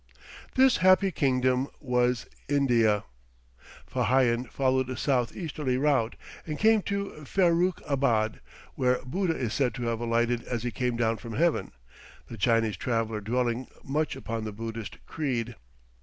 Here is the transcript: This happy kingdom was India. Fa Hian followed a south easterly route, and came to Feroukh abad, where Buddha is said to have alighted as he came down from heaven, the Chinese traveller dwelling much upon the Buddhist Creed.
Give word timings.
This 0.55 0.77
happy 0.77 1.11
kingdom 1.11 1.67
was 1.79 2.25
India. 2.49 3.03
Fa 3.85 4.05
Hian 4.05 4.45
followed 4.45 4.89
a 4.89 4.97
south 4.97 5.35
easterly 5.35 5.77
route, 5.77 6.15
and 6.43 6.57
came 6.57 6.81
to 6.89 7.23
Feroukh 7.23 7.83
abad, 7.87 8.41
where 8.73 8.97
Buddha 9.05 9.35
is 9.37 9.53
said 9.53 9.75
to 9.75 9.83
have 9.83 9.99
alighted 9.99 10.41
as 10.45 10.63
he 10.63 10.71
came 10.71 10.97
down 10.97 11.17
from 11.17 11.33
heaven, 11.33 11.71
the 12.25 12.37
Chinese 12.39 12.77
traveller 12.77 13.21
dwelling 13.21 13.67
much 13.83 14.15
upon 14.15 14.43
the 14.43 14.51
Buddhist 14.51 14.97
Creed. 15.05 15.53